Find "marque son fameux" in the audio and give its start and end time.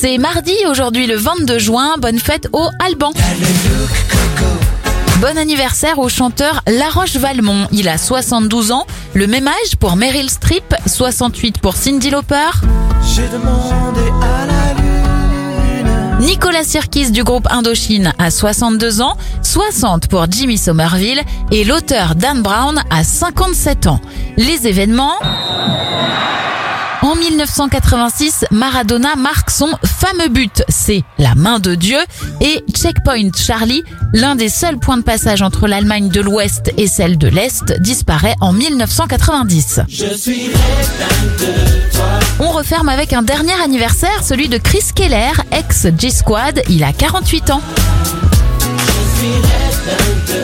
29.16-30.28